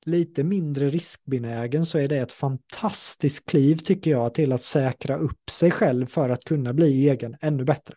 lite 0.06 0.44
mindre 0.44 0.90
riskbenägen 0.90 1.86
så 1.86 1.98
är 1.98 2.08
det 2.08 2.18
ett 2.18 2.32
fantastiskt 2.32 3.50
kliv 3.50 3.76
tycker 3.76 4.12
jag 4.12 4.34
till 4.34 4.52
att 4.52 4.62
säkra 4.62 5.18
upp 5.18 5.50
sig 5.50 5.72
själv 5.72 6.06
för 6.06 6.30
att 6.30 6.44
kunna 6.44 6.74
bli 6.74 7.10
egen 7.10 7.36
ännu 7.42 7.64
bättre. 7.64 7.96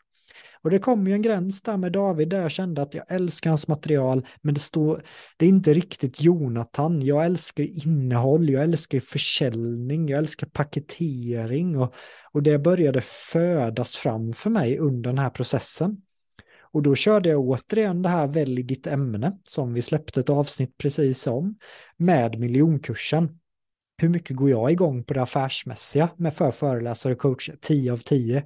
Och 0.67 0.71
det 0.71 0.79
kom 0.79 1.07
ju 1.07 1.13
en 1.13 1.23
gräns 1.23 1.63
där 1.63 1.77
med 1.77 1.93
David 1.93 2.29
där 2.29 2.41
jag 2.41 2.51
kände 2.51 2.83
att 2.83 2.95
jag 2.95 3.05
älskar 3.09 3.51
hans 3.51 3.69
material, 3.69 4.27
men 4.43 4.55
det 4.55 4.61
står, 4.61 5.03
det 5.37 5.45
är 5.45 5.49
inte 5.49 5.75
riktigt 5.75 6.21
Jonathan. 6.21 7.03
Jag 7.03 7.25
älskar 7.25 7.87
innehåll, 7.87 8.51
jag 8.51 8.63
älskar 8.63 9.01
försäljning, 9.01 10.09
jag 10.09 10.19
älskar 10.19 10.47
paketering 10.47 11.79
och, 11.79 11.95
och 12.33 12.43
det 12.43 12.59
började 12.59 13.01
födas 13.33 13.97
fram 13.97 14.33
för 14.33 14.51
mig 14.51 14.79
under 14.79 15.11
den 15.11 15.19
här 15.19 15.31
processen. 15.31 16.03
Och 16.61 16.83
då 16.83 16.95
körde 16.95 17.29
jag 17.29 17.41
återigen 17.41 18.03
det 18.03 18.09
här 18.09 18.27
välj 18.27 18.63
ditt 18.63 18.87
ämne 18.87 19.39
som 19.43 19.75
vi 19.75 19.83
släppte 19.83 20.21
ett 20.21 20.31
avsnitt 20.31 20.79
precis 20.79 21.27
om 21.27 21.59
med 21.97 22.39
miljonkursen. 22.39 23.39
Hur 23.99 24.09
mycket 24.09 24.37
går 24.37 24.51
jag 24.51 24.71
igång 24.71 25.05
på 25.05 25.15
det 25.15 25.23
affärsmässiga 25.23 26.09
med 26.17 26.35
för 26.35 26.51
föreläsare 26.51 27.13
och 27.13 27.19
coach? 27.19 27.51
10 27.61 27.93
av 27.93 27.99
10. 27.99 28.45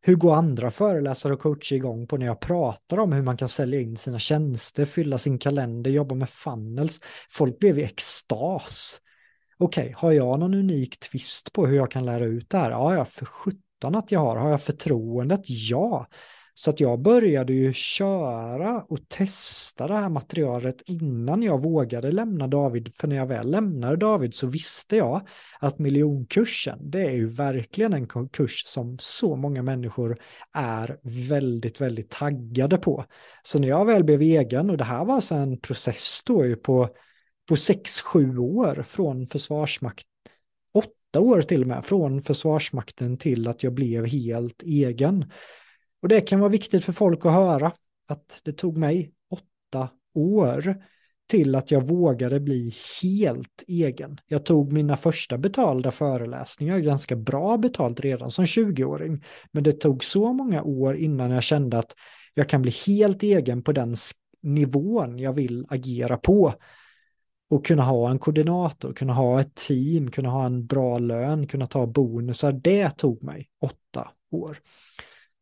Hur 0.00 0.14
går 0.14 0.34
andra 0.34 0.70
föreläsare 0.70 1.32
och 1.32 1.40
coacher 1.40 1.76
igång 1.76 2.06
på 2.06 2.16
när 2.16 2.26
jag 2.26 2.40
pratar 2.40 2.98
om 2.98 3.12
hur 3.12 3.22
man 3.22 3.36
kan 3.36 3.48
sälja 3.48 3.80
in 3.80 3.96
sina 3.96 4.18
tjänster, 4.18 4.84
fylla 4.84 5.18
sin 5.18 5.38
kalender, 5.38 5.90
jobba 5.90 6.14
med 6.14 6.30
funnels? 6.30 7.00
Folk 7.30 7.58
blev 7.58 7.78
i 7.78 7.82
extas. 7.82 9.00
Okej, 9.58 9.82
okay, 9.82 9.94
har 9.96 10.12
jag 10.12 10.40
någon 10.40 10.54
unik 10.54 10.98
twist 10.98 11.52
på 11.52 11.66
hur 11.66 11.76
jag 11.76 11.90
kan 11.90 12.04
lära 12.04 12.24
ut 12.24 12.50
det 12.50 12.58
här? 12.58 12.70
Ja, 12.70 12.94
jag 12.94 13.08
för 13.08 13.26
sjutton 13.26 13.94
att 13.94 14.12
jag 14.12 14.20
har. 14.20 14.36
Har 14.36 14.50
jag 14.50 14.62
förtroendet? 14.62 15.40
Ja. 15.44 16.06
Så 16.58 16.70
att 16.70 16.80
jag 16.80 17.00
började 17.00 17.52
ju 17.52 17.72
köra 17.72 18.82
och 18.88 19.08
testa 19.08 19.88
det 19.88 19.94
här 19.94 20.08
materialet 20.08 20.82
innan 20.86 21.42
jag 21.42 21.62
vågade 21.62 22.12
lämna 22.12 22.46
David. 22.46 22.94
För 22.94 23.08
när 23.08 23.16
jag 23.16 23.26
väl 23.26 23.50
lämnade 23.50 23.96
David 23.96 24.34
så 24.34 24.46
visste 24.46 24.96
jag 24.96 25.28
att 25.60 25.78
miljonkursen, 25.78 26.90
det 26.90 27.02
är 27.02 27.12
ju 27.12 27.26
verkligen 27.26 27.92
en 27.92 28.06
kurs 28.28 28.62
som 28.66 28.96
så 29.00 29.36
många 29.36 29.62
människor 29.62 30.18
är 30.52 30.98
väldigt, 31.28 31.80
väldigt 31.80 32.10
taggade 32.10 32.78
på. 32.78 33.04
Så 33.42 33.58
när 33.58 33.68
jag 33.68 33.84
väl 33.84 34.04
blev 34.04 34.20
egen, 34.20 34.70
och 34.70 34.76
det 34.76 34.84
här 34.84 35.04
var 35.04 35.20
så 35.20 35.34
en 35.34 35.60
process 35.60 36.22
då 36.26 36.46
ju 36.46 36.56
på, 36.56 36.88
på 37.48 37.56
sex, 37.56 38.00
sju 38.00 38.38
år 38.38 38.82
från 38.82 39.26
Försvarsmakten 39.26 40.08
åtta 40.74 41.20
år 41.20 41.42
till 41.42 41.60
och 41.60 41.68
med, 41.68 41.84
från 41.84 42.22
Försvarsmakten 42.22 43.18
till 43.18 43.48
att 43.48 43.62
jag 43.62 43.74
blev 43.74 44.06
helt 44.06 44.62
egen. 44.62 45.24
Och 46.02 46.08
det 46.08 46.20
kan 46.20 46.40
vara 46.40 46.50
viktigt 46.50 46.84
för 46.84 46.92
folk 46.92 47.26
att 47.26 47.32
höra 47.32 47.72
att 48.08 48.40
det 48.44 48.52
tog 48.52 48.76
mig 48.76 49.12
åtta 49.30 49.88
år 50.14 50.76
till 51.30 51.54
att 51.54 51.70
jag 51.70 51.86
vågade 51.86 52.40
bli 52.40 52.72
helt 53.02 53.64
egen. 53.68 54.20
Jag 54.26 54.44
tog 54.44 54.72
mina 54.72 54.96
första 54.96 55.38
betalda 55.38 55.90
föreläsningar, 55.90 56.78
ganska 56.78 57.16
bra 57.16 57.58
betalt 57.58 58.00
redan 58.00 58.30
som 58.30 58.44
20-åring, 58.44 59.24
men 59.52 59.62
det 59.62 59.72
tog 59.72 60.04
så 60.04 60.32
många 60.32 60.62
år 60.62 60.96
innan 60.96 61.30
jag 61.30 61.42
kände 61.42 61.78
att 61.78 61.94
jag 62.34 62.48
kan 62.48 62.62
bli 62.62 62.72
helt 62.86 63.22
egen 63.22 63.62
på 63.62 63.72
den 63.72 63.94
nivån 64.42 65.18
jag 65.18 65.32
vill 65.32 65.66
agera 65.68 66.16
på. 66.16 66.54
Och 67.50 67.66
kunna 67.66 67.82
ha 67.82 68.10
en 68.10 68.18
koordinator, 68.18 68.92
kunna 68.92 69.12
ha 69.12 69.40
ett 69.40 69.54
team, 69.54 70.10
kunna 70.10 70.28
ha 70.28 70.46
en 70.46 70.66
bra 70.66 70.98
lön, 70.98 71.46
kunna 71.46 71.66
ta 71.66 71.86
bonusar. 71.86 72.52
Det 72.52 72.90
tog 72.90 73.22
mig 73.22 73.48
åtta 73.60 74.08
år. 74.30 74.58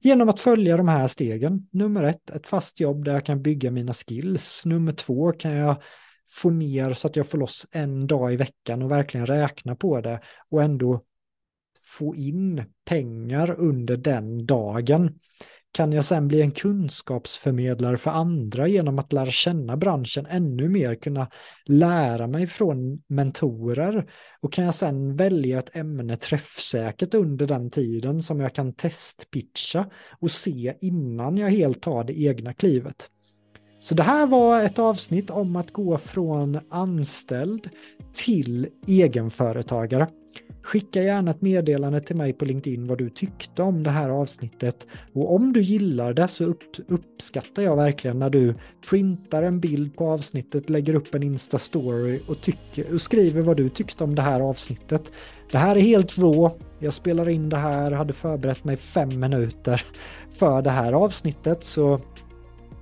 Genom 0.00 0.28
att 0.28 0.40
följa 0.40 0.76
de 0.76 0.88
här 0.88 1.06
stegen. 1.06 1.68
Nummer 1.72 2.04
ett, 2.04 2.30
ett 2.30 2.46
fast 2.46 2.80
jobb 2.80 3.04
där 3.04 3.12
jag 3.12 3.26
kan 3.26 3.42
bygga 3.42 3.70
mina 3.70 3.92
skills. 3.92 4.62
Nummer 4.64 4.92
två, 4.92 5.32
kan 5.32 5.52
jag 5.52 5.82
få 6.28 6.50
ner 6.50 6.94
så 6.94 7.06
att 7.06 7.16
jag 7.16 7.28
får 7.28 7.38
loss 7.38 7.66
en 7.70 8.06
dag 8.06 8.32
i 8.32 8.36
veckan 8.36 8.82
och 8.82 8.90
verkligen 8.90 9.26
räkna 9.26 9.76
på 9.76 10.00
det 10.00 10.20
och 10.50 10.62
ändå 10.62 11.04
få 11.98 12.16
in 12.16 12.64
pengar 12.84 13.54
under 13.58 13.96
den 13.96 14.46
dagen. 14.46 15.18
Kan 15.76 15.92
jag 15.92 16.04
sen 16.04 16.28
bli 16.28 16.40
en 16.40 16.50
kunskapsförmedlare 16.50 17.96
för 17.96 18.10
andra 18.10 18.68
genom 18.68 18.98
att 18.98 19.12
lära 19.12 19.30
känna 19.30 19.76
branschen 19.76 20.26
ännu 20.26 20.68
mer, 20.68 20.94
kunna 20.94 21.28
lära 21.66 22.26
mig 22.26 22.46
från 22.46 23.02
mentorer 23.08 24.10
och 24.40 24.52
kan 24.52 24.64
jag 24.64 24.74
sen 24.74 25.16
välja 25.16 25.58
ett 25.58 25.76
ämne 25.76 26.16
träffsäkert 26.16 27.14
under 27.14 27.46
den 27.46 27.70
tiden 27.70 28.22
som 28.22 28.40
jag 28.40 28.54
kan 28.54 28.72
testpitcha 28.72 29.86
och 30.20 30.30
se 30.30 30.74
innan 30.80 31.36
jag 31.36 31.50
helt 31.50 31.82
tar 31.82 32.04
det 32.04 32.20
egna 32.20 32.52
klivet. 32.52 33.10
Så 33.80 33.94
det 33.94 34.02
här 34.02 34.26
var 34.26 34.64
ett 34.64 34.78
avsnitt 34.78 35.30
om 35.30 35.56
att 35.56 35.72
gå 35.72 35.98
från 35.98 36.60
anställd 36.70 37.70
till 38.12 38.68
egenföretagare. 38.86 40.08
Skicka 40.62 41.02
gärna 41.02 41.30
ett 41.30 41.42
meddelande 41.42 42.00
till 42.00 42.16
mig 42.16 42.32
på 42.32 42.44
LinkedIn 42.44 42.86
vad 42.86 42.98
du 42.98 43.10
tyckte 43.10 43.62
om 43.62 43.82
det 43.82 43.90
här 43.90 44.08
avsnittet. 44.08 44.86
Och 45.12 45.34
om 45.34 45.52
du 45.52 45.60
gillar 45.60 46.12
det 46.12 46.28
så 46.28 46.44
upp, 46.44 46.62
uppskattar 46.88 47.62
jag 47.62 47.76
verkligen 47.76 48.18
när 48.18 48.30
du 48.30 48.54
printar 48.90 49.42
en 49.42 49.60
bild 49.60 49.96
på 49.96 50.10
avsnittet, 50.10 50.70
lägger 50.70 50.94
upp 50.94 51.14
en 51.14 51.22
Insta-story 51.22 52.20
och, 52.28 52.94
och 52.94 53.00
skriver 53.00 53.42
vad 53.42 53.56
du 53.56 53.68
tyckte 53.68 54.04
om 54.04 54.14
det 54.14 54.22
här 54.22 54.40
avsnittet. 54.40 55.12
Det 55.50 55.58
här 55.58 55.76
är 55.76 55.80
helt 55.80 56.18
rå. 56.18 56.56
Jag 56.78 56.94
spelar 56.94 57.28
in 57.28 57.48
det 57.48 57.56
här, 57.56 57.90
hade 57.90 58.12
förberett 58.12 58.64
mig 58.64 58.76
fem 58.76 59.20
minuter 59.20 59.84
för 60.30 60.62
det 60.62 60.70
här 60.70 60.92
avsnittet. 60.92 61.64
Så 61.64 62.00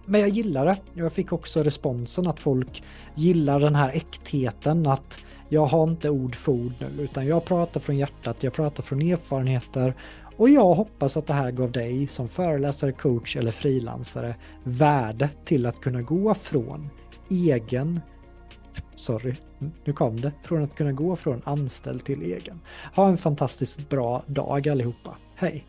men 0.06 0.20
jag 0.20 0.30
gillar 0.30 0.66
det. 0.66 0.76
Jag 0.94 1.12
fick 1.12 1.32
också 1.32 1.62
responsen 1.62 2.26
att 2.26 2.40
folk 2.40 2.82
gillar 3.16 3.60
den 3.60 3.74
här 3.74 3.92
äktheten, 3.92 4.86
att 4.86 5.24
jag 5.54 5.66
har 5.66 5.82
inte 5.82 6.10
ord 6.10 6.36
för 6.36 6.52
ord 6.52 6.72
nu, 6.78 7.02
utan 7.02 7.26
jag 7.26 7.44
pratar 7.44 7.80
från 7.80 7.96
hjärtat, 7.96 8.42
jag 8.42 8.52
pratar 8.52 8.82
från 8.82 9.02
erfarenheter 9.02 9.94
och 10.36 10.48
jag 10.48 10.74
hoppas 10.74 11.16
att 11.16 11.26
det 11.26 11.34
här 11.34 11.50
gav 11.50 11.72
dig 11.72 12.06
som 12.06 12.28
föreläsare, 12.28 12.92
coach 12.92 13.36
eller 13.36 13.50
frilansare 13.50 14.36
värde 14.64 15.30
till 15.44 15.66
att 15.66 15.80
kunna 15.80 16.00
gå 16.00 16.34
från 16.34 16.88
egen 17.30 18.00
Sorry, 18.94 19.34
nu 19.84 19.92
kom 19.92 20.20
det. 20.20 20.32
Från 20.42 20.64
att 20.64 20.74
kunna 20.74 20.92
gå 20.92 21.16
från 21.16 21.42
anställd 21.44 22.04
till 22.04 22.22
egen. 22.22 22.60
Ha 22.96 23.08
en 23.08 23.16
fantastiskt 23.16 23.88
bra 23.88 24.22
dag 24.26 24.68
allihopa. 24.68 25.16
Hej! 25.34 25.64